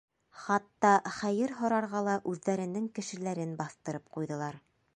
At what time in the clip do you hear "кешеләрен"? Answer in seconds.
2.97-3.53